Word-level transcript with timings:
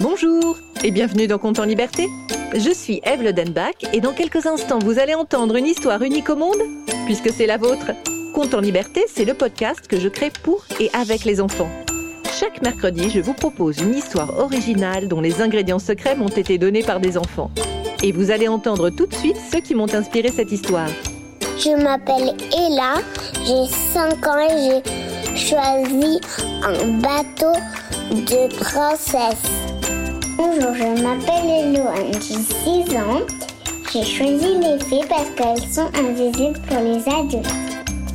Bonjour 0.00 0.56
et 0.82 0.92
bienvenue 0.92 1.26
dans 1.26 1.36
Compte 1.36 1.58
en 1.58 1.64
Liberté. 1.64 2.08
Je 2.54 2.72
suis 2.72 3.02
Eve 3.04 3.22
Lodenbach 3.22 3.74
et 3.92 4.00
dans 4.00 4.14
quelques 4.14 4.46
instants 4.46 4.78
vous 4.78 4.98
allez 4.98 5.14
entendre 5.14 5.56
une 5.56 5.66
histoire 5.66 6.00
unique 6.00 6.30
au 6.30 6.36
monde, 6.36 6.56
puisque 7.04 7.30
c'est 7.30 7.44
la 7.44 7.58
vôtre. 7.58 7.92
Compte 8.34 8.54
en 8.54 8.60
Liberté, 8.60 9.04
c'est 9.14 9.26
le 9.26 9.34
podcast 9.34 9.86
que 9.86 10.00
je 10.00 10.08
crée 10.08 10.32
pour 10.42 10.64
et 10.80 10.88
avec 10.94 11.26
les 11.26 11.38
enfants. 11.38 11.68
Chaque 12.32 12.62
mercredi, 12.62 13.10
je 13.10 13.20
vous 13.20 13.34
propose 13.34 13.78
une 13.80 13.94
histoire 13.94 14.38
originale 14.38 15.06
dont 15.06 15.20
les 15.20 15.42
ingrédients 15.42 15.78
secrets 15.78 16.16
m'ont 16.16 16.28
été 16.28 16.56
donnés 16.56 16.82
par 16.82 16.98
des 16.98 17.18
enfants. 17.18 17.50
Et 18.02 18.10
vous 18.10 18.30
allez 18.30 18.48
entendre 18.48 18.88
tout 18.88 19.04
de 19.04 19.14
suite 19.14 19.36
ceux 19.52 19.60
qui 19.60 19.74
m'ont 19.74 19.94
inspiré 19.94 20.30
cette 20.30 20.50
histoire. 20.50 20.88
Je 21.58 21.76
m'appelle 21.76 22.34
Ella, 22.56 22.94
j'ai 23.44 23.70
5 23.92 24.26
ans 24.26 24.48
et 24.48 24.80
j'ai 25.36 25.36
choisi 25.36 26.20
un 26.62 27.00
bateau 27.02 27.52
de 28.10 28.48
princesse. 28.56 29.69
Bonjour, 30.42 30.74
je 30.74 31.02
m'appelle 31.02 31.50
Eloane, 31.50 32.14
j'ai 32.14 32.88
6 32.88 32.96
ans. 32.96 33.20
J'ai 33.92 34.02
choisi 34.02 34.54
les 34.58 34.78
fées 34.82 35.06
parce 35.06 35.28
qu'elles 35.36 35.70
sont 35.70 35.90
invisibles 35.94 36.58
pour 36.66 36.80
les 36.80 37.06
adultes. 37.06 37.46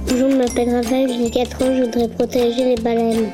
Bonjour, 0.08 0.32
je 0.32 0.36
m'appelle 0.36 0.76
Raphaël, 0.76 1.08
j'ai 1.08 1.30
4 1.30 1.62
ans, 1.62 1.76
je 1.78 1.84
voudrais 1.84 2.08
protéger 2.08 2.66
les 2.66 2.82
baleines. 2.82 3.30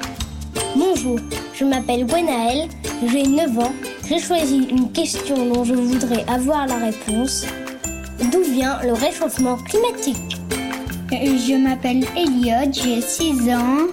Bonjour, 0.75 1.17
je 1.53 1.63
m'appelle 1.63 2.05
Gwenaël, 2.05 2.67
j'ai 3.09 3.23
9 3.23 3.59
ans. 3.59 3.71
J'ai 4.09 4.19
choisi 4.19 4.67
une 4.69 4.91
question 4.91 5.37
dont 5.37 5.63
je 5.63 5.73
voudrais 5.73 6.25
avoir 6.27 6.67
la 6.67 6.75
réponse. 6.75 7.45
D'où 8.29 8.43
vient 8.43 8.77
le 8.83 8.91
réchauffement 8.91 9.55
climatique? 9.69 10.37
Euh, 11.13 11.37
Je 11.37 11.55
m'appelle 11.55 12.03
Elliot, 12.17 12.73
j'ai 12.73 12.99
6 12.99 13.53
ans. 13.53 13.87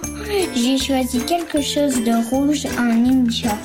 J'ai 0.53 0.77
choisi 0.77 1.19
quelque 1.19 1.61
chose 1.61 2.03
de 2.03 2.29
rouge, 2.29 2.67
un 2.77 2.95
ninja. 2.95 3.55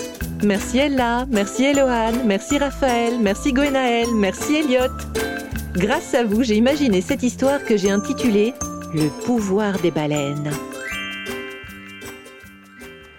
Merci 0.45 0.77
Ella, 0.77 1.25
merci 1.31 1.65
Eloane, 1.65 2.21
merci 2.27 2.59
Raphaël, 2.59 3.15
merci 3.19 3.55
Gwenaël, 3.55 4.09
merci 4.15 4.57
Elliot. 4.57 4.93
Grâce 5.75 6.13
à 6.15 6.23
vous, 6.23 6.43
j'ai 6.43 6.57
imaginé 6.57 7.01
cette 7.01 7.23
histoire 7.23 7.65
que 7.65 7.79
j'ai 7.79 7.91
intitulée 7.91 8.53
Le 8.93 9.09
pouvoir 9.25 9.79
des 9.79 9.91
baleines. 9.91 10.51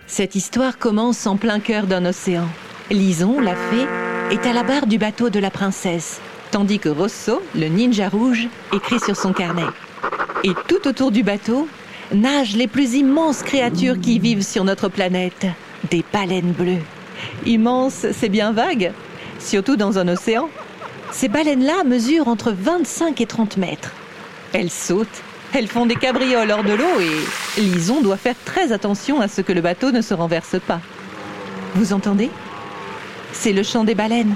Cette 0.06 0.36
histoire 0.36 0.78
commence 0.78 1.26
en 1.26 1.36
plein 1.36 1.60
cœur 1.60 1.88
d'un 1.88 2.06
océan. 2.06 2.48
Lison, 2.92 3.40
la 3.40 3.56
fée, 3.56 3.88
est 4.30 4.46
à 4.46 4.54
la 4.54 4.62
barre 4.62 4.86
du 4.86 5.00
bateau 5.00 5.32
de 5.32 5.40
la 5.40 5.50
princesse, 5.50 6.22
tandis 6.52 6.78
que 6.78 6.90
Rosso, 6.90 7.42
le 7.56 7.68
ninja 7.70 8.08
rouge, 8.08 8.48
écrit 8.72 9.00
sur 9.00 9.16
son 9.16 9.34
carnet. 9.34 9.64
Et 10.44 10.52
tout 10.68 10.88
autour 10.88 11.10
du 11.10 11.24
bateau 11.24 11.68
nagent 12.14 12.56
les 12.56 12.68
plus 12.68 12.94
immenses 12.94 13.42
créatures 13.42 14.00
qui 14.00 14.20
vivent 14.20 14.44
sur 14.44 14.64
notre 14.64 14.90
planète, 14.90 15.48
des 15.90 16.06
baleines 16.14 16.52
bleues. 16.52 16.84
Immense, 17.46 18.06
c'est 18.12 18.30
bien 18.30 18.52
vague, 18.52 18.92
surtout 19.40 19.76
dans 19.76 19.98
un 19.98 20.08
océan. 20.08 20.50
Ces 21.12 21.28
baleines-là 21.28 21.84
mesurent 21.86 22.28
entre 22.28 22.52
25 22.52 23.22
et 23.22 23.26
30 23.26 23.58
mètres. 23.58 23.92
Elles 24.54 24.72
sautent, 24.72 25.08
elles 25.54 25.68
font 25.68 25.86
des 25.86 25.96
cabrioles 25.96 26.52
hors 26.52 26.64
de 26.64 26.74
l'eau 26.74 27.00
et 27.00 27.62
Lison 27.62 28.02
doit 28.02 28.18
faire 28.18 28.36
très 28.44 28.72
attention 28.72 29.22
à 29.22 29.28
ce 29.28 29.42
que 29.42 29.54
le 29.54 29.62
bateau 29.62 29.92
ne 29.92 30.02
se 30.02 30.14
renverse 30.14 30.58
pas. 30.66 30.82
Vous 31.76 31.94
entendez? 31.94 32.30
C'est 33.32 33.54
le 33.54 33.64
chant 33.64 33.84
des 33.84 33.96
baleines, 33.96 34.36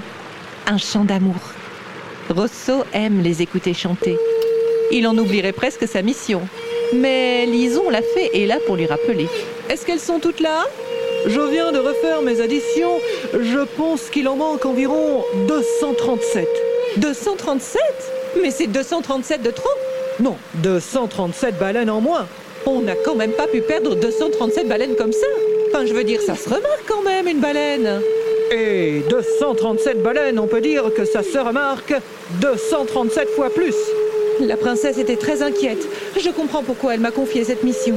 un 0.66 0.78
chant 0.78 1.04
d'amour. 1.04 1.40
Rosso 2.28 2.84
aime 2.92 3.22
les 3.22 3.42
écouter 3.42 3.74
chanter. 3.74 4.16
Il 4.92 5.06
en 5.06 5.16
oublierait 5.16 5.52
presque 5.52 5.86
sa 5.88 6.02
mission. 6.02 6.42
Mais 6.94 7.46
Lison 7.46 7.88
l'a 7.88 8.02
fait 8.02 8.30
et 8.32 8.42
est 8.42 8.46
là 8.46 8.58
pour 8.66 8.76
lui 8.76 8.86
rappeler. 8.86 9.28
Est-ce 9.68 9.86
qu'elles 9.86 10.00
sont 10.00 10.18
toutes 10.18 10.40
là? 10.40 10.64
Je 11.26 11.40
viens 11.40 11.72
de 11.72 11.78
refaire 11.78 12.22
mes 12.22 12.40
additions. 12.40 12.98
Je 13.34 13.60
pense 13.76 14.08
qu'il 14.10 14.28
en 14.28 14.36
manque 14.36 14.64
environ 14.64 15.24
237. 15.48 16.48
237 16.96 17.82
Mais 18.42 18.50
c'est 18.50 18.66
237 18.66 19.42
de 19.42 19.50
trop 19.50 19.68
Non, 20.18 20.36
237 20.54 21.58
baleines 21.58 21.90
en 21.90 22.00
moins. 22.00 22.26
On 22.66 22.80
n'a 22.80 22.94
quand 22.94 23.14
même 23.14 23.32
pas 23.32 23.46
pu 23.46 23.60
perdre 23.60 23.94
237 23.96 24.68
baleines 24.68 24.96
comme 24.96 25.12
ça. 25.12 25.26
Enfin, 25.68 25.86
je 25.86 25.92
veux 25.92 26.04
dire, 26.04 26.20
ça 26.20 26.34
se 26.34 26.48
remarque 26.48 26.84
quand 26.86 27.02
même, 27.02 27.28
une 27.28 27.40
baleine. 27.40 28.00
Et 28.50 29.02
237 29.08 30.02
baleines, 30.02 30.38
on 30.38 30.46
peut 30.46 30.60
dire 30.60 30.92
que 30.94 31.04
ça 31.04 31.22
se 31.22 31.38
remarque 31.38 31.94
237 32.40 33.28
fois 33.30 33.50
plus. 33.50 33.76
La 34.40 34.56
princesse 34.56 34.98
était 34.98 35.16
très 35.16 35.42
inquiète. 35.42 35.86
Je 36.18 36.30
comprends 36.30 36.62
pourquoi 36.62 36.94
elle 36.94 37.00
m'a 37.00 37.10
confié 37.10 37.44
cette 37.44 37.62
mission. 37.62 37.96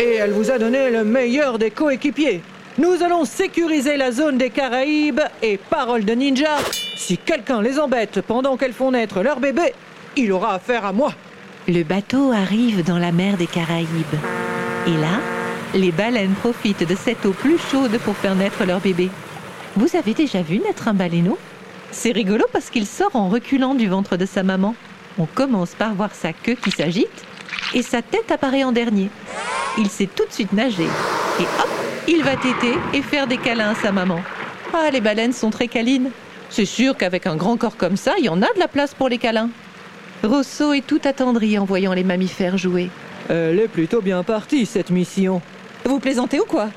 Et 0.00 0.16
elle 0.16 0.32
vous 0.32 0.50
a 0.50 0.58
donné 0.58 0.90
le 0.90 1.04
meilleur 1.04 1.58
des 1.58 1.70
coéquipiers. 1.70 2.42
Nous 2.78 3.02
allons 3.02 3.24
sécuriser 3.24 3.96
la 3.96 4.12
zone 4.12 4.36
des 4.36 4.50
Caraïbes 4.50 5.22
et 5.40 5.56
parole 5.56 6.04
de 6.04 6.12
ninja, 6.12 6.58
si 6.94 7.16
quelqu'un 7.16 7.62
les 7.62 7.78
embête 7.78 8.20
pendant 8.20 8.58
qu'elles 8.58 8.74
font 8.74 8.90
naître 8.90 9.22
leur 9.22 9.40
bébé, 9.40 9.72
il 10.14 10.30
aura 10.30 10.52
affaire 10.54 10.84
à 10.84 10.92
moi. 10.92 11.14
Le 11.68 11.84
bateau 11.84 12.32
arrive 12.32 12.84
dans 12.84 12.98
la 12.98 13.12
mer 13.12 13.38
des 13.38 13.46
Caraïbes. 13.46 13.86
Et 14.86 14.90
là, 14.90 15.20
les 15.72 15.90
baleines 15.90 16.34
profitent 16.34 16.86
de 16.86 16.94
cette 16.94 17.24
eau 17.24 17.32
plus 17.32 17.56
chaude 17.58 17.98
pour 18.04 18.14
faire 18.14 18.34
naître 18.34 18.66
leur 18.66 18.80
bébé. 18.80 19.08
Vous 19.74 19.96
avez 19.96 20.12
déjà 20.12 20.42
vu 20.42 20.58
naître 20.58 20.86
un 20.88 20.94
baleineau? 20.94 21.38
C'est 21.92 22.12
rigolo 22.12 22.44
parce 22.52 22.68
qu'il 22.68 22.86
sort 22.86 23.16
en 23.16 23.30
reculant 23.30 23.74
du 23.74 23.88
ventre 23.88 24.18
de 24.18 24.26
sa 24.26 24.42
maman. 24.42 24.74
On 25.18 25.24
commence 25.24 25.74
par 25.74 25.94
voir 25.94 26.14
sa 26.14 26.34
queue 26.34 26.56
qui 26.56 26.70
s'agite 26.70 27.24
et 27.72 27.80
sa 27.80 28.02
tête 28.02 28.30
apparaît 28.30 28.64
en 28.64 28.72
dernier. 28.72 29.08
Il 29.78 29.88
sait 29.88 30.08
tout 30.14 30.26
de 30.26 30.32
suite 30.32 30.52
nager. 30.52 30.88
Et 31.40 31.42
hop, 31.42 31.68
il 32.08 32.22
va 32.22 32.36
téter 32.36 32.74
et 32.94 33.02
faire 33.02 33.26
des 33.26 33.36
câlins 33.36 33.70
à 33.70 33.74
sa 33.74 33.92
maman. 33.92 34.20
Ah, 34.72 34.90
les 34.92 35.00
baleines 35.00 35.32
sont 35.32 35.50
très 35.50 35.68
câlines. 35.68 36.10
C'est 36.50 36.64
sûr 36.64 36.96
qu'avec 36.96 37.26
un 37.26 37.36
grand 37.36 37.56
corps 37.56 37.76
comme 37.76 37.96
ça, 37.96 38.14
il 38.18 38.24
y 38.24 38.28
en 38.28 38.42
a 38.42 38.52
de 38.52 38.58
la 38.58 38.68
place 38.68 38.94
pour 38.94 39.08
les 39.08 39.18
câlins. 39.18 39.50
Rosso 40.22 40.72
est 40.72 40.86
tout 40.86 41.00
attendri 41.04 41.58
en 41.58 41.64
voyant 41.64 41.92
les 41.92 42.04
mammifères 42.04 42.56
jouer. 42.56 42.90
Elle 43.28 43.58
est 43.58 43.68
plutôt 43.68 44.00
bien 44.00 44.22
partie, 44.22 44.66
cette 44.66 44.90
mission. 44.90 45.42
Vous 45.84 45.98
plaisantez 45.98 46.40
ou 46.40 46.44
quoi? 46.44 46.68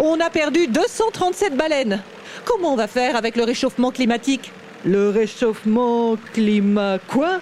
On 0.00 0.20
a 0.20 0.30
perdu 0.30 0.66
237 0.68 1.56
baleines. 1.56 2.02
Comment 2.44 2.72
on 2.72 2.76
va 2.76 2.86
faire 2.86 3.16
avec 3.16 3.36
le 3.36 3.44
réchauffement 3.44 3.90
climatique? 3.90 4.52
Le 4.84 5.10
réchauffement 5.10 6.16
climat 6.32 6.98
quoi? 7.08 7.40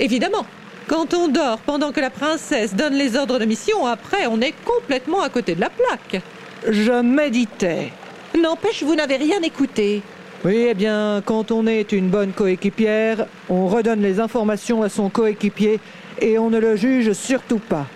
Évidemment, 0.00 0.46
quand 0.86 1.12
on 1.12 1.28
dort 1.28 1.58
pendant 1.58 1.92
que 1.92 2.00
la 2.00 2.10
princesse 2.10 2.74
donne 2.74 2.94
les 2.94 3.16
ordres 3.16 3.38
de 3.38 3.44
mission, 3.44 3.86
après 3.86 4.26
on 4.26 4.40
est 4.40 4.54
complètement 4.64 5.20
à 5.20 5.28
côté 5.28 5.54
de 5.54 5.60
la 5.60 5.70
plaque. 5.70 6.22
Je 6.66 7.02
méditais. 7.02 7.92
N'empêche, 8.40 8.82
vous 8.82 8.94
n'avez 8.94 9.16
rien 9.16 9.40
écouté. 9.42 10.02
Oui, 10.44 10.66
eh 10.70 10.74
bien, 10.74 11.22
quand 11.24 11.50
on 11.50 11.66
est 11.66 11.92
une 11.92 12.08
bonne 12.08 12.32
coéquipière, 12.32 13.26
on 13.48 13.66
redonne 13.66 14.02
les 14.02 14.20
informations 14.20 14.82
à 14.82 14.88
son 14.88 15.10
coéquipier 15.10 15.80
et 16.20 16.38
on 16.38 16.50
ne 16.50 16.58
le 16.58 16.76
juge 16.76 17.12
surtout 17.12 17.58
pas. 17.58 17.86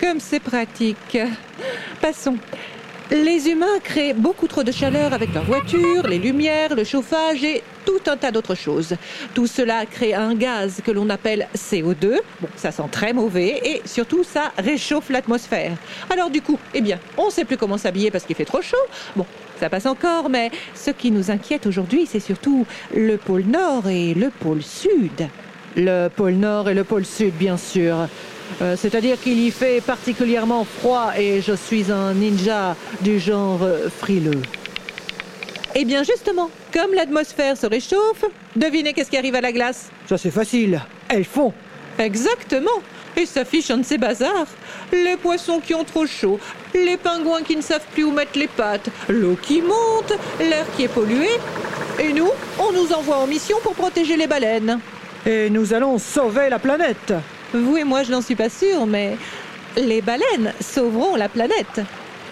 Comme 0.00 0.20
c'est 0.20 0.40
pratique. 0.40 1.18
Passons. 2.00 2.36
Les 3.10 3.48
humains 3.48 3.80
créent 3.82 4.14
beaucoup 4.14 4.46
trop 4.46 4.62
de 4.62 4.70
chaleur 4.70 5.12
avec 5.12 5.34
leurs 5.34 5.44
voitures, 5.44 6.06
les 6.06 6.18
lumières, 6.18 6.76
le 6.76 6.84
chauffage 6.84 7.42
et 7.42 7.60
tout 7.84 7.98
un 8.06 8.16
tas 8.16 8.30
d'autres 8.30 8.54
choses. 8.54 8.94
Tout 9.34 9.48
cela 9.48 9.84
crée 9.84 10.14
un 10.14 10.32
gaz 10.36 10.80
que 10.84 10.92
l'on 10.92 11.10
appelle 11.10 11.48
CO2. 11.56 12.20
Bon, 12.40 12.48
ça 12.54 12.70
sent 12.70 12.84
très 12.92 13.12
mauvais 13.12 13.60
et 13.64 13.82
surtout 13.84 14.22
ça 14.22 14.52
réchauffe 14.58 15.10
l'atmosphère. 15.10 15.72
Alors 16.08 16.30
du 16.30 16.40
coup, 16.40 16.56
eh 16.72 16.80
bien, 16.80 17.00
on 17.16 17.26
ne 17.26 17.30
sait 17.32 17.44
plus 17.44 17.56
comment 17.56 17.78
s'habiller 17.78 18.12
parce 18.12 18.22
qu'il 18.22 18.36
fait 18.36 18.44
trop 18.44 18.62
chaud. 18.62 18.76
Bon, 19.16 19.26
ça 19.58 19.68
passe 19.68 19.86
encore, 19.86 20.30
mais 20.30 20.52
ce 20.76 20.92
qui 20.92 21.10
nous 21.10 21.32
inquiète 21.32 21.66
aujourd'hui, 21.66 22.06
c'est 22.06 22.20
surtout 22.20 22.64
le 22.94 23.16
pôle 23.16 23.42
Nord 23.42 23.88
et 23.88 24.14
le 24.14 24.30
pôle 24.30 24.62
Sud. 24.62 25.28
Le 25.76 26.06
pôle 26.08 26.34
Nord 26.34 26.68
et 26.68 26.74
le 26.74 26.84
pôle 26.84 27.04
Sud, 27.04 27.34
bien 27.34 27.56
sûr. 27.56 28.06
Euh, 28.62 28.76
C'est-à-dire 28.76 29.20
qu'il 29.20 29.38
y 29.38 29.50
fait 29.50 29.80
particulièrement 29.80 30.64
froid 30.64 31.12
et 31.18 31.40
je 31.40 31.52
suis 31.52 31.90
un 31.90 32.14
ninja 32.14 32.76
du 33.00 33.18
genre 33.18 33.60
euh, 33.62 33.88
frileux. 33.88 34.42
Eh 35.74 35.84
bien 35.84 36.02
justement, 36.02 36.50
comme 36.72 36.94
l'atmosphère 36.94 37.56
se 37.56 37.66
réchauffe, 37.66 38.24
devinez 38.56 38.92
qu'est-ce 38.92 39.10
qui 39.10 39.16
arrive 39.16 39.36
à 39.36 39.40
la 39.40 39.52
glace 39.52 39.90
Ça 40.08 40.18
c'est 40.18 40.30
facile. 40.32 40.80
Elles 41.08 41.24
font. 41.24 41.52
Exactement. 41.98 42.70
Et 43.16 43.26
s'affiche 43.26 43.70
un 43.70 43.78
de 43.78 43.84
ces 43.84 43.98
bazars. 43.98 44.46
Les 44.92 45.16
poissons 45.16 45.60
qui 45.60 45.74
ont 45.74 45.84
trop 45.84 46.06
chaud, 46.06 46.38
les 46.74 46.96
pingouins 46.96 47.42
qui 47.42 47.56
ne 47.56 47.60
savent 47.62 47.84
plus 47.92 48.04
où 48.04 48.12
mettre 48.12 48.38
les 48.38 48.46
pattes, 48.46 48.88
l'eau 49.08 49.36
qui 49.40 49.60
monte, 49.60 50.12
l'air 50.38 50.66
qui 50.76 50.84
est 50.84 50.88
pollué. 50.88 51.28
Et 51.98 52.12
nous, 52.12 52.28
on 52.58 52.72
nous 52.72 52.92
envoie 52.92 53.18
en 53.18 53.26
mission 53.26 53.56
pour 53.62 53.74
protéger 53.74 54.16
les 54.16 54.26
baleines. 54.26 54.78
Et 55.26 55.50
nous 55.50 55.74
allons 55.74 55.98
sauver 55.98 56.48
la 56.48 56.58
planète. 56.58 57.12
Vous 57.52 57.76
et 57.76 57.84
moi, 57.84 58.02
je 58.02 58.12
n'en 58.12 58.20
suis 58.20 58.36
pas 58.36 58.48
sûre, 58.48 58.86
mais 58.86 59.16
les 59.76 60.02
baleines 60.02 60.52
sauveront 60.60 61.16
la 61.16 61.28
planète. 61.28 61.80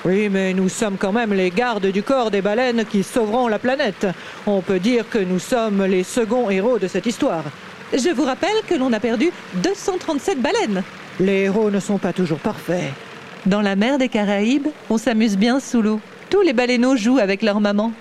Oui, 0.05 0.29
mais 0.29 0.55
nous 0.55 0.69
sommes 0.69 0.97
quand 0.97 1.12
même 1.12 1.35
les 1.35 1.50
gardes 1.50 1.87
du 1.87 2.03
corps 2.05 2.31
des 2.31 2.41
baleines 2.41 2.85
qui 2.85 3.03
sauveront 3.03 3.49
la 3.49 3.59
planète. 3.59 4.06
On 4.47 4.61
peut 4.61 4.79
dire 4.79 5.09
que 5.09 5.19
nous 5.19 5.41
sommes 5.41 5.85
les 5.85 6.05
seconds 6.05 6.50
héros 6.50 6.79
de 6.79 6.87
cette 6.87 7.06
histoire. 7.06 7.43
Je 7.93 8.11
vous 8.11 8.25
rappelle 8.25 8.62
que 8.69 8.75
l'on 8.75 8.93
a 8.93 9.00
perdu 9.00 9.31
237 9.55 10.41
baleines. 10.41 10.82
Les 11.19 11.44
héros 11.44 11.70
ne 11.70 11.81
sont 11.81 11.99
pas 11.99 12.12
toujours 12.12 12.38
parfaits. 12.38 12.93
Dans 13.47 13.62
la 13.62 13.75
mer 13.75 13.99
des 13.99 14.09
Caraïbes, 14.09 14.69
on 14.88 14.99
s'amuse 14.99 15.37
bien 15.37 15.59
sous 15.59 15.82
l'eau. 15.82 16.00
Tous 16.31 16.43
les 16.43 16.53
baleineaux 16.53 16.97
jouent 16.97 17.19
avec 17.19 17.43
leur 17.43 17.61
maman. 17.61 17.93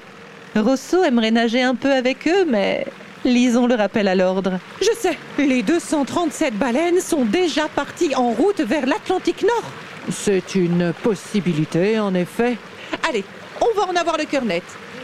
Rosso 0.55 1.03
aimerait 1.03 1.31
nager 1.31 1.63
un 1.63 1.75
peu 1.75 1.91
avec 1.91 2.27
eux, 2.27 2.45
mais 2.47 2.85
Lison 3.25 3.67
le 3.67 3.75
rappelle 3.75 4.07
à 4.07 4.15
l'ordre. 4.15 4.59
Je 4.81 4.91
sais, 4.97 5.17
les 5.37 5.63
237 5.63 6.53
baleines 6.57 6.99
sont 6.99 7.25
déjà 7.25 7.67
parties 7.67 8.15
en 8.15 8.31
route 8.31 8.61
vers 8.61 8.85
l'Atlantique 8.85 9.43
Nord. 9.43 9.71
C'est 10.11 10.55
une 10.55 10.93
possibilité, 11.03 11.99
en 11.99 12.13
effet. 12.13 12.57
Allez, 13.07 13.25
on 13.61 13.79
va 13.79 13.87
en 13.87 13.95
avoir 13.95 14.17
le 14.17 14.25
cœur 14.25 14.45
net. 14.45 14.63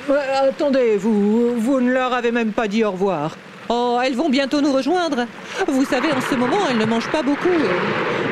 Euh, 0.09 0.49
attendez, 0.49 0.97
vous, 0.97 1.55
vous 1.59 1.81
ne 1.81 1.91
leur 1.91 2.13
avez 2.13 2.31
même 2.31 2.51
pas 2.51 2.67
dit 2.67 2.83
au 2.83 2.91
revoir. 2.91 3.35
Oh, 3.69 3.99
elles 4.03 4.15
vont 4.15 4.29
bientôt 4.29 4.61
nous 4.61 4.71
rejoindre. 4.71 5.25
Vous 5.67 5.85
savez, 5.85 6.11
en 6.11 6.21
ce 6.21 6.35
moment, 6.35 6.57
elles 6.69 6.77
ne 6.77 6.85
mangent 6.85 7.11
pas 7.11 7.23
beaucoup. 7.23 7.47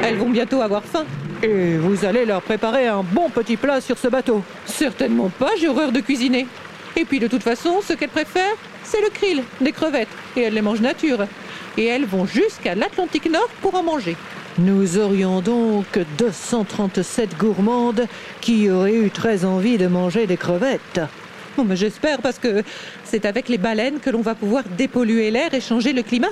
Elles 0.04 0.18
vont 0.18 0.30
bientôt 0.30 0.62
avoir 0.62 0.84
faim. 0.84 1.06
Et 1.44 1.78
vous 1.78 2.06
allez 2.06 2.26
leur 2.26 2.42
préparer 2.42 2.88
un 2.88 3.02
bon 3.02 3.30
petit 3.30 3.58
plat 3.58 3.82
sur 3.82 3.98
ce 3.98 4.08
bateau. 4.08 4.44
Certainement 4.66 5.30
pas, 5.40 5.50
j'ai 5.60 5.68
horreur 5.68 5.92
de 5.92 6.00
cuisiner. 6.00 6.46
Et 6.96 7.06
puis 7.06 7.20
de 7.20 7.28
toute 7.28 7.44
façon, 7.44 7.82
ce 7.82 7.94
qu'elles 7.94 8.10
préfèrent, 8.10 8.58
c'est 8.84 9.02
le 9.02 9.10
krill, 9.10 9.44
des 9.62 9.72
crevettes. 9.72 10.10
Et 10.36 10.42
elles 10.42 10.54
les 10.54 10.62
mangent 10.62 10.82
nature. 10.82 11.26
Et 11.78 11.86
elles 11.86 12.06
vont 12.06 12.26
jusqu'à 12.26 12.76
l'Atlantique 12.76 13.30
Nord 13.30 13.50
pour 13.62 13.76
en 13.76 13.84
manger. 13.84 14.16
Nous 14.58 14.98
aurions 14.98 15.42
donc 15.42 15.86
237 16.18 17.38
gourmandes 17.38 18.08
qui 18.42 18.70
auraient 18.70 18.96
eu 18.96 19.10
très 19.10 19.46
envie 19.46 19.78
de 19.78 19.88
manger 19.88 20.28
des 20.28 20.36
crevettes. 20.36 21.00
Bon, 21.58 21.64
mais 21.64 21.78
j'espère 21.78 22.20
parce 22.20 22.38
que 22.38 22.64
c'est 23.06 23.26
avec 23.26 23.48
les 23.48 23.58
baleines 23.58 24.00
que 24.00 24.10
l'on 24.10 24.22
va 24.22 24.36
pouvoir 24.36 24.64
dépolluer 24.78 25.32
l'air 25.32 25.54
et 25.54 25.62
changer 25.62 25.94
le 25.94 26.02
climat. 26.02 26.30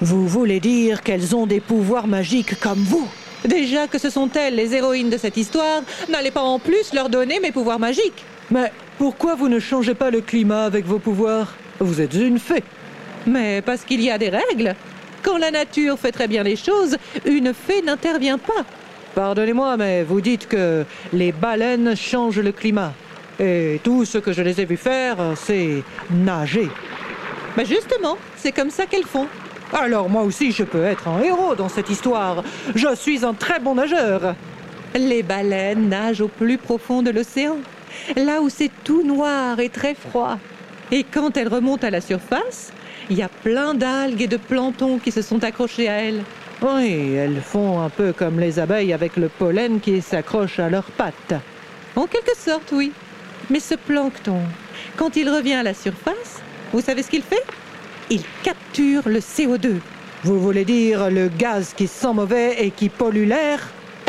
Vous 0.00 0.26
voulez 0.28 0.60
dire 0.60 1.02
qu'elles 1.02 1.34
ont 1.34 1.46
des 1.46 1.60
pouvoirs 1.60 2.06
magiques 2.06 2.58
comme 2.60 2.82
vous? 2.82 3.08
Déjà 3.46 3.86
que 3.86 3.98
ce 3.98 4.10
sont 4.10 4.30
elles 4.34 4.54
les 4.54 4.74
héroïnes 4.74 5.10
de 5.10 5.18
cette 5.18 5.36
histoire, 5.36 5.82
n'allez 6.08 6.30
pas 6.30 6.42
en 6.42 6.58
plus 6.58 6.92
leur 6.92 7.08
donner 7.08 7.40
mes 7.40 7.52
pouvoirs 7.52 7.78
magiques. 7.78 8.24
Mais 8.50 8.72
pourquoi 8.98 9.34
vous 9.34 9.48
ne 9.48 9.58
changez 9.58 9.94
pas 9.94 10.10
le 10.10 10.20
climat 10.20 10.64
avec 10.64 10.84
vos 10.84 10.98
pouvoirs? 10.98 11.54
Vous 11.80 12.00
êtes 12.00 12.14
une 12.14 12.38
fée. 12.38 12.62
Mais 13.26 13.62
parce 13.62 13.84
qu'il 13.84 14.00
y 14.00 14.10
a 14.10 14.18
des 14.18 14.30
règles. 14.30 14.74
Quand 15.22 15.38
la 15.38 15.50
nature 15.50 15.98
fait 15.98 16.12
très 16.12 16.28
bien 16.28 16.42
les 16.42 16.56
choses, 16.56 16.96
une 17.24 17.54
fée 17.54 17.82
n'intervient 17.82 18.38
pas. 18.38 18.64
Pardonnez-moi, 19.14 19.76
mais 19.76 20.02
vous 20.02 20.20
dites 20.20 20.48
que 20.48 20.84
les 21.12 21.32
baleines 21.32 21.96
changent 21.96 22.40
le 22.40 22.52
climat. 22.52 22.92
Et 23.40 23.80
tout 23.82 24.04
ce 24.04 24.18
que 24.18 24.32
je 24.32 24.42
les 24.42 24.60
ai 24.60 24.64
vues 24.64 24.76
faire, 24.76 25.16
c'est 25.36 25.82
nager. 26.10 26.68
Mais 27.56 27.64
justement, 27.64 28.16
c'est 28.36 28.52
comme 28.52 28.70
ça 28.70 28.86
qu'elles 28.86 29.06
font. 29.06 29.26
Alors 29.72 30.08
moi 30.08 30.22
aussi, 30.22 30.52
je 30.52 30.62
peux 30.62 30.84
être 30.84 31.08
un 31.08 31.20
héros 31.22 31.54
dans 31.54 31.68
cette 31.68 31.90
histoire. 31.90 32.44
Je 32.74 32.94
suis 32.94 33.24
un 33.24 33.34
très 33.34 33.58
bon 33.58 33.74
nageur. 33.74 34.34
Les 34.94 35.22
baleines 35.22 35.88
nagent 35.88 36.20
au 36.20 36.28
plus 36.28 36.58
profond 36.58 37.02
de 37.02 37.10
l'océan, 37.10 37.56
là 38.16 38.40
où 38.40 38.48
c'est 38.48 38.70
tout 38.84 39.02
noir 39.02 39.60
et 39.60 39.68
très 39.68 39.94
froid. 39.94 40.38
Et 40.90 41.04
quand 41.04 41.36
elles 41.36 41.48
remontent 41.48 41.86
à 41.86 41.90
la 41.90 42.00
surface, 42.00 42.72
il 43.10 43.16
y 43.16 43.22
a 43.22 43.28
plein 43.28 43.74
d'algues 43.74 44.22
et 44.22 44.26
de 44.26 44.36
plancton 44.36 44.98
qui 44.98 45.10
se 45.10 45.22
sont 45.22 45.42
accrochés 45.44 45.88
à 45.88 46.02
elles. 46.02 46.22
Oui, 46.62 47.14
elles 47.14 47.40
font 47.42 47.80
un 47.80 47.90
peu 47.90 48.12
comme 48.12 48.38
les 48.40 48.58
abeilles 48.58 48.92
avec 48.92 49.16
le 49.16 49.28
pollen 49.28 49.80
qui 49.80 50.00
s'accroche 50.00 50.58
à 50.58 50.70
leurs 50.70 50.90
pattes. 50.92 51.34
En 51.96 52.06
quelque 52.06 52.36
sorte, 52.36 52.72
oui. 52.72 52.92
Mais 53.50 53.60
ce 53.60 53.74
plancton, 53.74 54.40
quand 54.96 55.16
il 55.16 55.28
revient 55.28 55.54
à 55.54 55.62
la 55.62 55.74
surface, 55.74 56.40
vous 56.72 56.80
savez 56.80 57.02
ce 57.02 57.10
qu'il 57.10 57.22
fait? 57.22 57.44
Il 58.10 58.22
capture 58.42 59.02
le 59.06 59.18
CO2. 59.18 59.74
Vous 60.22 60.40
voulez 60.40 60.64
dire 60.64 61.10
le 61.10 61.28
gaz 61.28 61.74
qui 61.76 61.86
sent 61.86 62.14
mauvais 62.14 62.56
et 62.64 62.70
qui 62.70 62.88
pollue 62.88 63.26
l'air? 63.26 63.60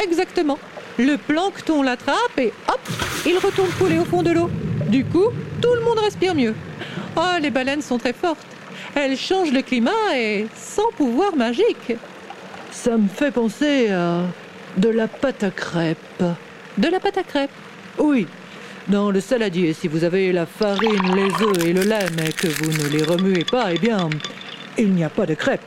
Exactement. 0.01 0.57
Le 0.97 1.17
plancton 1.17 1.81
l'attrape 1.81 2.37
et 2.37 2.53
hop, 2.69 2.79
il 3.25 3.37
retourne 3.37 3.69
couler 3.79 3.99
au 3.99 4.05
fond 4.05 4.23
de 4.23 4.31
l'eau. 4.31 4.49
Du 4.87 5.03
coup, 5.05 5.29
tout 5.61 5.73
le 5.73 5.81
monde 5.81 5.99
respire 5.99 6.35
mieux. 6.35 6.53
Oh, 7.17 7.39
les 7.41 7.49
baleines 7.49 7.81
sont 7.81 7.97
très 7.97 8.13
fortes. 8.13 8.45
Elles 8.93 9.17
changent 9.17 9.51
le 9.51 9.61
climat 9.61 9.91
et 10.15 10.47
sans 10.55 10.91
pouvoir 10.95 11.35
magique. 11.35 11.93
Ça 12.71 12.97
me 12.97 13.07
fait 13.07 13.31
penser 13.31 13.89
à 13.89 14.21
de 14.77 14.89
la 14.89 15.07
pâte 15.07 15.43
à 15.43 15.51
crêpes. 15.51 16.23
De 16.77 16.87
la 16.87 16.99
pâte 16.99 17.17
à 17.17 17.23
crêpes 17.23 17.51
Oui, 17.97 18.27
dans 18.87 19.09
le 19.09 19.19
saladier, 19.19 19.73
si 19.73 19.87
vous 19.87 20.03
avez 20.03 20.31
la 20.31 20.45
farine, 20.45 21.15
les 21.15 21.45
œufs 21.45 21.65
et 21.65 21.73
le 21.73 21.81
lait, 21.81 22.05
mais 22.17 22.31
que 22.31 22.47
vous 22.47 22.71
ne 22.71 22.87
les 22.89 23.03
remuez 23.03 23.45
pas, 23.45 23.73
eh 23.73 23.79
bien, 23.79 24.09
il 24.77 24.91
n'y 24.93 25.03
a 25.03 25.09
pas 25.09 25.25
de 25.25 25.33
crêpes. 25.33 25.61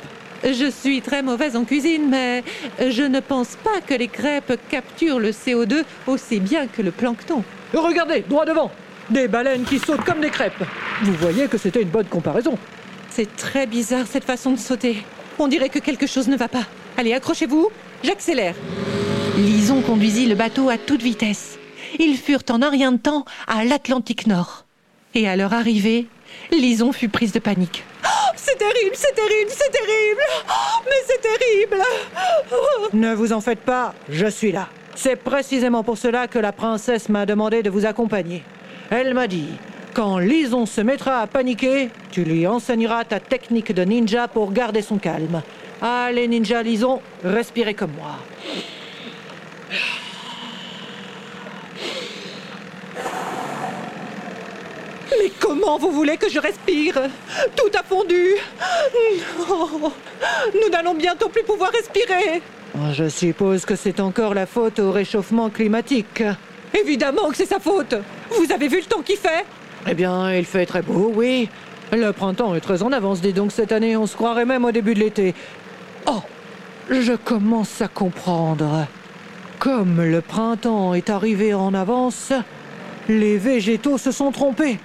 Je 0.45 0.71
suis 0.71 1.03
très 1.03 1.23
mauvaise 1.23 1.57
en 1.57 1.65
cuisine, 1.65 2.09
mais 2.09 2.45
je 2.81 3.03
ne 3.03 3.21
pense 3.21 3.57
pas 3.57 3.81
que 3.87 3.95
les 3.95 4.09
crêpes 4.09 4.59
capturent 4.71 5.19
le 5.19 5.31
CO2 5.31 5.83
aussi 6.07 6.41
bien 6.41 6.67
que 6.67 6.83
le 6.83 6.91
plancton. 6.93 7.43
Regardez, 7.75 8.21
droit 8.21 8.45
devant 8.45 8.71
Des 9.11 9.27
baleines 9.29 9.65
qui 9.65 9.79
sautent 9.79 10.05
comme 10.05 10.21
des 10.21 10.31
crêpes. 10.31 10.65
Vous 11.03 11.15
voyez 11.15 11.49
que 11.49 11.59
c'était 11.59 11.83
une 11.83 11.89
bonne 11.89 12.07
comparaison. 12.07 12.57
C'est 13.11 13.37
très 13.37 13.67
bizarre 13.67 14.07
cette 14.07 14.25
façon 14.25 14.53
de 14.53 14.59
sauter. 14.59 15.03
On 15.39 15.49
dirait 15.49 15.69
que 15.69 15.79
quelque 15.81 16.07
chose 16.07 16.29
ne 16.29 16.37
va 16.37 16.49
pas. 16.49 16.67
Allez, 16.97 17.13
accrochez-vous, 17.15 17.71
j'accélère. 18.03 18.55
Lison 19.37 19.83
conduisit 19.83 20.27
le 20.27 20.35
bateau 20.35 20.69
à 20.69 20.79
toute 20.79 21.03
vitesse. 21.03 21.59
Ils 21.99 22.17
furent 22.17 22.43
en 22.51 22.63
un 22.63 22.71
rien 22.71 22.93
de 22.93 22.99
temps 22.99 23.25
à 23.47 23.65
l'Atlantique 23.65 24.27
Nord. 24.27 24.65
Et 25.15 25.29
à 25.29 25.37
leur 25.37 25.53
arrivée, 25.53 26.07
Lison 26.53 26.93
fut 26.93 27.09
prise 27.09 27.33
de 27.33 27.39
panique. 27.39 27.85
Oh, 28.39 28.43
c'est 28.45 28.59
terrible, 28.59 28.95
c'est 28.95 29.15
terrible, 29.15 29.51
c'est 29.51 29.71
terrible 29.71 30.21
oh, 30.49 30.83
Mais 30.85 30.93
c'est 31.07 31.21
terrible 31.21 31.83
Ne 32.93 33.15
vous 33.15 33.33
en 33.33 33.41
faites 33.41 33.61
pas, 33.61 33.95
je 34.09 34.27
suis 34.27 34.53
là. 34.53 34.69
C'est 34.95 35.17
précisément 35.17 35.83
pour 35.83 35.99
cela 35.99 36.29
que 36.29 36.39
la 36.39 36.53
princesse 36.53 37.09
m'a 37.09 37.27
demandé 37.27 37.63
de 37.63 37.71
vous 37.71 37.87
accompagner. 37.87 38.45
Elle 38.91 39.15
m'a 39.15 39.27
dit, 39.27 39.49
quand 39.95 40.19
Lison 40.19 40.67
se 40.67 40.81
mettra 40.81 41.21
à 41.21 41.27
paniquer, 41.27 41.91
tu 42.11 42.25
lui 42.25 42.47
enseigneras 42.47 43.05
ta 43.05 43.21
technique 43.21 43.73
de 43.73 43.83
ninja 43.83 44.29
pour 44.29 44.53
garder 44.53 44.83
son 44.83 44.99
calme. 44.99 45.43
Allez, 45.83 46.29
ninja 46.29 46.63
Lison, 46.63 47.01
respirez 47.25 47.75
comme 47.75 47.93
moi. 47.97 48.17
Mais 55.19 55.31
comment 55.41 55.79
vous 55.79 55.91
voulez 55.91 56.17
que 56.17 56.29
je 56.29 56.39
respire 56.39 56.95
Tout 57.57 57.71
a 57.79 57.83
fondu. 57.83 58.35
nous 60.55 60.69
n'allons 60.71 60.95
bientôt 60.95 61.29
plus 61.29 61.43
pouvoir 61.43 61.71
respirer. 61.71 62.43
Je 62.93 63.09
suppose 63.09 63.65
que 63.65 63.77
c'est 63.77 64.01
encore 64.01 64.35
la 64.35 64.47
faute 64.47 64.79
au 64.79 64.93
réchauffement 64.93 65.51
climatique. 65.51 66.23
Évidemment 66.79 67.29
que 67.31 67.37
c'est 67.37 67.47
sa 67.47 67.59
faute. 67.59 67.95
Vous 68.31 68.53
avez 68.53 68.69
vu 68.69 68.79
le 68.79 68.85
temps 68.85 69.03
qu'il 69.03 69.17
fait 69.17 69.45
Eh 69.89 69.95
bien, 69.95 70.33
il 70.35 70.45
fait 70.45 70.67
très 70.67 70.83
beau, 70.83 71.13
oui. 71.15 71.49
Le 71.93 72.13
printemps 72.13 72.55
est 72.55 72.61
très 72.61 72.83
en 72.83 72.93
avance, 72.93 73.21
dis 73.21 73.33
donc 73.33 73.51
cette 73.51 73.73
année, 73.73 73.97
on 73.97 74.07
se 74.07 74.15
croirait 74.15 74.45
même 74.45 74.65
au 74.65 74.73
début 74.73 74.95
de 74.95 75.01
l'été. 75.01 75.35
Oh, 76.07 76.23
je 76.91 77.15
commence 77.15 77.81
à 77.81 77.89
comprendre. 77.89 78.87
Comme 79.59 80.03
le 80.03 80.21
printemps 80.21 80.93
est 80.95 81.09
arrivé 81.11 81.55
en 81.55 81.73
avance, 81.73 82.33
les 83.09 83.39
végétaux 83.39 83.97
se 83.99 84.13
sont 84.13 84.31
trompés. 84.31 84.79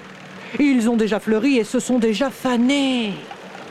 Ils 0.59 0.89
ont 0.89 0.95
déjà 0.95 1.19
fleuri 1.19 1.57
et 1.57 1.63
se 1.63 1.79
sont 1.79 1.99
déjà 1.99 2.29
fanés. 2.29 3.13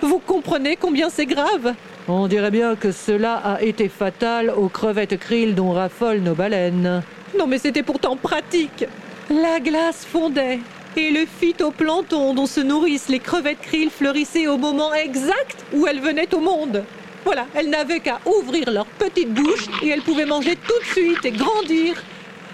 Vous 0.01 0.19
comprenez 0.19 0.77
combien 0.77 1.11
c'est 1.11 1.27
grave? 1.27 1.75
On 2.09 2.27
dirait 2.27 2.51
bien 2.51 2.75
que 2.75 2.91
cela 2.91 3.37
a 3.37 3.62
été 3.62 3.89
fatal 3.89 4.51
aux 4.51 4.69
crevettes 4.69 5.19
krill 5.19 5.55
dont 5.55 5.71
raffolent 5.71 6.23
nos 6.23 6.35
baleines. 6.35 7.03
Non 7.39 7.47
mais 7.47 7.59
c'était 7.59 7.85
pourtant 7.85 8.17
pratique. 8.17 8.85
La 9.31 9.61
glace 9.61 10.05
fondait 10.05 10.59
et 10.97 11.11
le 11.11 11.25
phytoplancton 11.25 12.35
dont 12.35 12.47
se 12.47 12.61
nourrissent 12.61 13.09
les 13.09 13.21
crevettes 13.21 13.61
krill 13.61 13.89
fleurissait 13.89 14.49
au 14.49 14.59
moment 14.59 14.93
exact 14.93 15.65
où 15.73 15.87
elles 15.87 16.01
venaient 16.01 16.35
au 16.35 16.41
monde. 16.41 16.85
Voilà, 17.25 17.47
elles 17.55 17.71
n'avaient 17.71 18.01
qu'à 18.01 18.19
ouvrir 18.27 18.71
leur 18.73 18.87
petite 18.87 19.33
bouche 19.33 19.69
et 19.83 19.89
elles 19.91 20.03
pouvaient 20.03 20.27
manger 20.27 20.57
tout 20.57 20.79
de 20.81 20.85
suite 20.87 21.25
et 21.25 21.31
grandir 21.31 22.03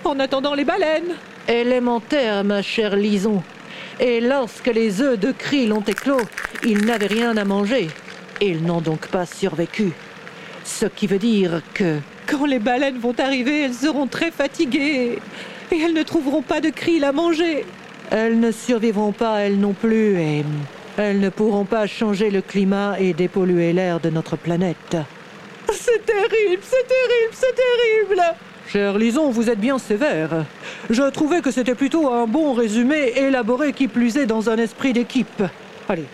en 0.05 0.21
attendant 0.21 0.55
les 0.55 0.65
baleines. 0.65 1.15
Élémentaire, 1.49 2.45
ma 2.45 2.61
chère 2.61 2.95
Lison. 2.95 3.43
Et 4.01 4.21
lorsque 4.21 4.69
les 4.69 5.01
œufs 5.01 5.19
de 5.19 5.33
krill 5.33 5.73
ont 5.73 5.83
éclos, 5.83 6.21
ils 6.65 6.85
n'avaient 6.85 7.07
rien 7.07 7.37
à 7.37 7.45
manger. 7.45 7.89
Ils 8.41 8.63
n'ont 8.63 8.81
donc 8.81 9.09
pas 9.09 9.27
survécu. 9.27 9.93
Ce 10.65 10.87
qui 10.87 11.07
veut 11.07 11.19
dire 11.19 11.63
que... 11.75 11.99
Quand 12.27 12.45
les 12.45 12.59
baleines 12.59 12.99
vont 12.99 13.15
arriver, 13.19 13.63
elles 13.63 13.75
seront 13.75 14.07
très 14.07 14.31
fatiguées 14.31 15.19
et 15.73 15.81
elles 15.81 15.95
ne 15.95 16.03
trouveront 16.03 16.43
pas 16.43 16.61
de 16.61 16.71
krill 16.71 17.05
à 17.05 17.13
manger. 17.13 17.65
Elles 18.11 18.39
ne 18.39 18.53
survivront 18.53 19.13
pas, 19.13 19.41
elles 19.41 19.59
non 19.59 19.73
plus, 19.73 20.19
et 20.19 20.45
elles 20.97 21.21
ne 21.21 21.29
pourront 21.29 21.65
pas 21.65 21.87
changer 21.87 22.31
le 22.31 22.41
climat 22.41 22.97
et 22.99 23.13
dépolluer 23.13 23.73
l'air 23.73 24.01
de 24.01 24.11
notre 24.11 24.37
planète. 24.37 24.97
C'est 25.73 26.05
terrible, 26.05 26.63
c'est 26.63 26.87
terrible, 26.87 27.33
c'est 27.33 27.55
terrible 27.55 28.23
Cher 28.69 28.99
Lison, 28.99 29.31
vous 29.31 29.49
êtes 29.49 29.61
bien 29.61 29.79
sévère. 29.79 30.45
Je 30.91 31.03
trouvais 31.11 31.41
que 31.41 31.51
c'était 31.51 31.75
plutôt 31.75 32.13
un 32.13 32.27
bon 32.27 32.53
résumé 32.53 33.13
élaboré 33.17 33.73
qui 33.73 33.89
plus 33.89 34.17
est 34.17 34.27
dans 34.27 34.49
un 34.49 34.57
esprit 34.57 34.93
d'équipe. 34.93 35.43
Allez, 35.89 36.07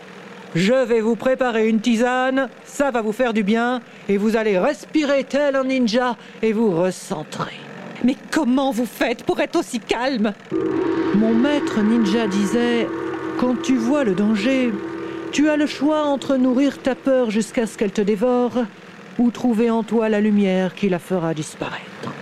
je 0.54 0.72
vais 0.72 1.00
vous 1.00 1.16
préparer 1.16 1.68
une 1.68 1.80
tisane, 1.80 2.48
ça 2.64 2.90
va 2.90 3.02
vous 3.02 3.12
faire 3.12 3.32
du 3.32 3.42
bien, 3.42 3.80
et 4.08 4.16
vous 4.16 4.36
allez 4.36 4.58
respirer 4.58 5.24
tel 5.24 5.56
un 5.56 5.64
ninja 5.64 6.16
et 6.42 6.52
vous 6.52 6.70
recentrer. 6.70 7.54
Mais 8.04 8.16
comment 8.30 8.70
vous 8.70 8.86
faites 8.86 9.24
pour 9.24 9.40
être 9.40 9.56
aussi 9.56 9.80
calme? 9.80 10.32
Mon 11.14 11.34
maître 11.34 11.80
ninja 11.80 12.26
disait 12.26 12.86
Quand 13.38 13.60
tu 13.62 13.76
vois 13.76 14.04
le 14.04 14.14
danger, 14.14 14.72
tu 15.32 15.48
as 15.48 15.56
le 15.56 15.66
choix 15.66 16.04
entre 16.04 16.36
nourrir 16.36 16.78
ta 16.78 16.94
peur 16.94 17.30
jusqu'à 17.30 17.66
ce 17.66 17.76
qu'elle 17.76 17.92
te 17.92 18.00
dévore 18.02 18.64
ou 19.18 19.30
trouver 19.30 19.70
en 19.70 19.82
toi 19.82 20.08
la 20.08 20.20
lumière 20.20 20.74
qui 20.74 20.88
la 20.88 20.98
fera 20.98 21.34
disparaître. 21.34 22.13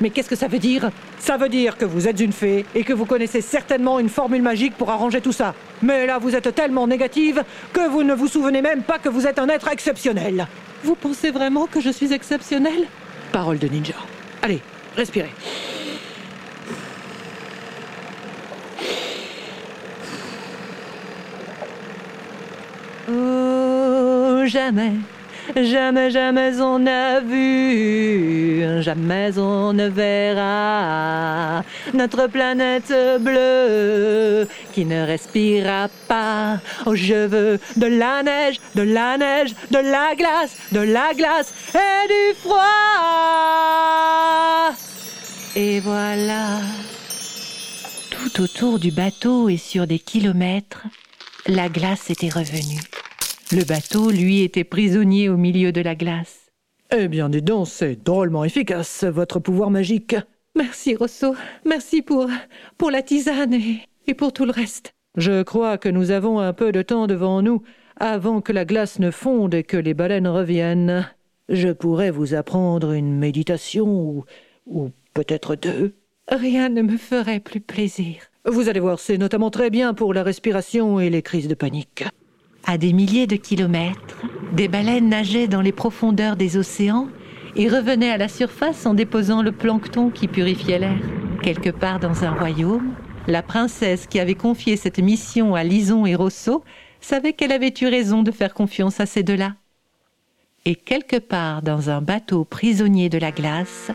Mais 0.00 0.10
qu'est-ce 0.10 0.28
que 0.28 0.36
ça 0.36 0.48
veut 0.48 0.58
dire? 0.58 0.90
Ça 1.18 1.36
veut 1.36 1.48
dire 1.48 1.76
que 1.76 1.84
vous 1.84 2.06
êtes 2.06 2.20
une 2.20 2.32
fée 2.32 2.66
et 2.74 2.84
que 2.84 2.92
vous 2.92 3.06
connaissez 3.06 3.40
certainement 3.40 3.98
une 3.98 4.08
formule 4.08 4.42
magique 4.42 4.76
pour 4.76 4.90
arranger 4.90 5.20
tout 5.20 5.32
ça. 5.32 5.54
Mais 5.82 6.06
là, 6.06 6.18
vous 6.18 6.34
êtes 6.34 6.54
tellement 6.54 6.86
négative 6.86 7.42
que 7.72 7.88
vous 7.88 8.02
ne 8.02 8.14
vous 8.14 8.28
souvenez 8.28 8.62
même 8.62 8.82
pas 8.82 8.98
que 8.98 9.08
vous 9.08 9.26
êtes 9.26 9.38
un 9.38 9.48
être 9.48 9.68
exceptionnel. 9.68 10.46
Vous 10.84 10.94
pensez 10.94 11.30
vraiment 11.30 11.66
que 11.66 11.80
je 11.80 11.90
suis 11.90 12.12
exceptionnel 12.12 12.86
Parole 13.32 13.58
de 13.58 13.68
ninja. 13.68 13.94
Allez, 14.42 14.60
respirez. 14.96 15.32
Oh, 23.08 24.42
jamais, 24.46 24.92
jamais, 25.54 26.10
jamais 26.10 26.60
on 26.60 26.78
n'a 26.78 27.20
vu, 27.20 28.82
jamais 28.82 29.38
on 29.38 29.72
ne 29.72 29.88
verra 29.88 31.62
notre 31.94 32.26
planète 32.26 32.92
bleue 33.20 34.48
qui 34.72 34.84
ne 34.84 35.06
respirera 35.06 35.88
pas. 36.08 36.58
Oh, 36.86 36.94
je 36.94 37.26
veux 37.26 37.58
de 37.76 37.86
la 37.86 38.22
neige, 38.22 38.60
de 38.74 38.82
la 38.82 39.16
neige, 39.18 39.54
de 39.70 39.78
la 39.78 40.14
glace, 40.16 40.56
de 40.72 40.80
la 40.80 41.14
glace 41.14 41.52
et 41.74 42.08
du 42.08 42.34
froid. 42.40 42.62
Et 45.54 45.80
voilà. 45.80 46.60
Tout 48.10 48.42
autour 48.42 48.78
du 48.78 48.90
bateau 48.90 49.48
et 49.48 49.56
sur 49.56 49.86
des 49.86 49.98
kilomètres, 49.98 50.82
la 51.46 51.68
glace 51.68 52.10
était 52.10 52.28
revenue. 52.28 52.80
Le 53.52 53.64
bateau, 53.64 54.10
lui, 54.10 54.42
était 54.42 54.64
prisonnier 54.64 55.28
au 55.28 55.36
milieu 55.36 55.70
de 55.70 55.80
la 55.80 55.94
glace. 55.94 56.50
Eh 56.96 57.06
bien, 57.06 57.28
dis 57.28 57.42
donc, 57.42 57.68
c'est 57.68 58.02
drôlement 58.02 58.44
efficace, 58.44 59.04
votre 59.04 59.38
pouvoir 59.38 59.70
magique. 59.70 60.16
Merci, 60.56 60.96
Rosso. 60.96 61.36
Merci 61.64 62.02
pour, 62.02 62.26
pour 62.76 62.90
la 62.90 63.02
tisane 63.02 63.54
et, 63.54 63.82
et 64.08 64.14
pour 64.14 64.32
tout 64.32 64.46
le 64.46 64.50
reste. 64.50 64.94
Je 65.16 65.44
crois 65.44 65.78
que 65.78 65.88
nous 65.88 66.10
avons 66.10 66.40
un 66.40 66.52
peu 66.52 66.72
de 66.72 66.82
temps 66.82 67.06
devant 67.06 67.40
nous 67.40 67.62
avant 67.98 68.40
que 68.40 68.52
la 68.52 68.64
glace 68.64 68.98
ne 68.98 69.12
fonde 69.12 69.54
et 69.54 69.62
que 69.62 69.76
les 69.76 69.94
baleines 69.94 70.28
reviennent. 70.28 71.08
Je 71.48 71.68
pourrais 71.68 72.10
vous 72.10 72.34
apprendre 72.34 72.92
une 72.92 73.16
méditation 73.16 73.86
ou, 73.86 74.24
ou 74.66 74.90
peut-être 75.14 75.54
deux. 75.54 75.94
Rien 76.28 76.68
ne 76.68 76.82
me 76.82 76.96
ferait 76.96 77.40
plus 77.40 77.60
plaisir. 77.60 78.16
Vous 78.44 78.68
allez 78.68 78.80
voir, 78.80 78.98
c'est 78.98 79.18
notamment 79.18 79.50
très 79.50 79.70
bien 79.70 79.94
pour 79.94 80.12
la 80.12 80.24
respiration 80.24 80.98
et 80.98 81.10
les 81.10 81.22
crises 81.22 81.48
de 81.48 81.54
panique. 81.54 82.04
À 82.68 82.78
des 82.78 82.92
milliers 82.92 83.28
de 83.28 83.36
kilomètres, 83.36 84.20
des 84.52 84.66
baleines 84.66 85.08
nageaient 85.08 85.46
dans 85.46 85.60
les 85.60 85.70
profondeurs 85.70 86.34
des 86.34 86.56
océans 86.56 87.08
et 87.54 87.68
revenaient 87.68 88.10
à 88.10 88.16
la 88.16 88.26
surface 88.26 88.86
en 88.86 88.94
déposant 88.94 89.40
le 89.40 89.52
plancton 89.52 90.10
qui 90.10 90.26
purifiait 90.26 90.80
l'air. 90.80 90.98
Quelque 91.44 91.70
part 91.70 92.00
dans 92.00 92.24
un 92.24 92.32
royaume, 92.32 92.92
la 93.28 93.42
princesse 93.42 94.08
qui 94.08 94.18
avait 94.18 94.34
confié 94.34 94.76
cette 94.76 94.98
mission 94.98 95.54
à 95.54 95.62
Lison 95.62 96.06
et 96.06 96.16
Rosso 96.16 96.64
savait 97.00 97.34
qu'elle 97.34 97.52
avait 97.52 97.72
eu 97.80 97.86
raison 97.86 98.24
de 98.24 98.32
faire 98.32 98.52
confiance 98.52 98.98
à 98.98 99.06
ces 99.06 99.22
deux-là. 99.22 99.54
Et 100.64 100.74
quelque 100.74 101.18
part 101.18 101.62
dans 101.62 101.88
un 101.88 102.00
bateau 102.00 102.44
prisonnier 102.44 103.08
de 103.08 103.18
la 103.18 103.30
glace, 103.30 103.92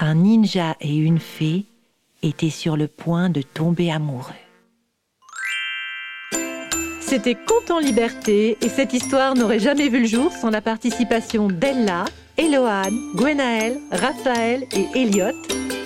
un 0.00 0.16
ninja 0.16 0.76
et 0.80 0.96
une 0.96 1.20
fée 1.20 1.66
étaient 2.24 2.50
sur 2.50 2.76
le 2.76 2.88
point 2.88 3.30
de 3.30 3.42
tomber 3.42 3.92
amoureux. 3.92 4.47
C'était 7.08 7.36
Conte 7.36 7.70
en 7.70 7.78
liberté 7.78 8.58
et 8.60 8.68
cette 8.68 8.92
histoire 8.92 9.34
n'aurait 9.34 9.58
jamais 9.58 9.88
vu 9.88 10.00
le 10.00 10.06
jour 10.06 10.30
sans 10.30 10.50
la 10.50 10.60
participation 10.60 11.48
d'Ella, 11.48 12.04
Eloane, 12.36 12.94
Gwenaël, 13.14 13.78
Raphaël 13.90 14.66
et 14.76 14.86
Elliot. 14.94 15.32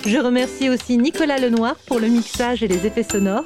Je 0.05 0.17
remercie 0.17 0.69
aussi 0.69 0.97
Nicolas 0.97 1.37
Lenoir 1.37 1.77
pour 1.87 2.01
le 2.01 2.09
mixage 2.09 2.61
et 2.61 2.67
les 2.67 2.85
effets 2.85 3.03
sonores. 3.03 3.45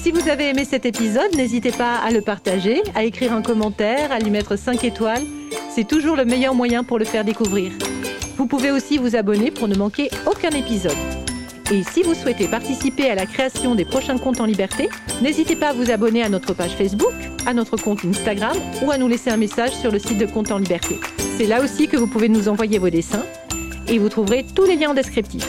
Si 0.00 0.12
vous 0.12 0.28
avez 0.28 0.50
aimé 0.50 0.64
cet 0.64 0.86
épisode, 0.86 1.34
n'hésitez 1.34 1.72
pas 1.72 1.96
à 1.96 2.12
le 2.12 2.20
partager, 2.20 2.84
à 2.94 3.02
écrire 3.02 3.32
un 3.32 3.42
commentaire, 3.42 4.12
à 4.12 4.20
lui 4.20 4.30
mettre 4.30 4.54
5 4.54 4.84
étoiles. 4.84 5.24
C'est 5.74 5.88
toujours 5.88 6.14
le 6.14 6.24
meilleur 6.24 6.54
moyen 6.54 6.84
pour 6.84 7.00
le 7.00 7.04
faire 7.04 7.24
découvrir. 7.24 7.72
Vous 8.36 8.46
pouvez 8.46 8.70
aussi 8.70 8.96
vous 8.96 9.16
abonner 9.16 9.50
pour 9.50 9.66
ne 9.66 9.74
manquer 9.74 10.08
aucun 10.24 10.50
épisode. 10.50 11.17
Et 11.70 11.82
si 11.82 12.02
vous 12.02 12.14
souhaitez 12.14 12.48
participer 12.48 13.10
à 13.10 13.14
la 13.14 13.26
création 13.26 13.74
des 13.74 13.84
prochains 13.84 14.16
comptes 14.16 14.40
en 14.40 14.46
liberté, 14.46 14.88
n'hésitez 15.20 15.54
pas 15.54 15.68
à 15.68 15.72
vous 15.74 15.90
abonner 15.90 16.22
à 16.22 16.30
notre 16.30 16.54
page 16.54 16.70
Facebook, 16.70 17.12
à 17.44 17.52
notre 17.52 17.76
compte 17.76 18.06
Instagram 18.06 18.56
ou 18.82 18.90
à 18.90 18.96
nous 18.96 19.06
laisser 19.06 19.28
un 19.28 19.36
message 19.36 19.72
sur 19.72 19.90
le 19.90 19.98
site 19.98 20.16
de 20.16 20.24
Compte 20.24 20.50
en 20.50 20.56
liberté. 20.56 20.98
C'est 21.36 21.46
là 21.46 21.62
aussi 21.62 21.86
que 21.86 21.98
vous 21.98 22.06
pouvez 22.06 22.30
nous 22.30 22.48
envoyer 22.48 22.78
vos 22.78 22.88
dessins 22.88 23.24
et 23.86 23.98
vous 23.98 24.08
trouverez 24.08 24.46
tous 24.54 24.64
les 24.64 24.76
liens 24.76 24.90
en 24.90 24.94
descriptif. 24.94 25.46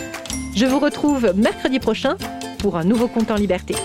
Je 0.58 0.66
vous 0.66 0.80
retrouve 0.80 1.34
mercredi 1.38 1.80
prochain 1.80 2.18
pour 2.58 2.76
un 2.76 2.84
nouveau 2.84 3.08
compte 3.08 3.32
en 3.32 3.36
liberté. 3.36 3.76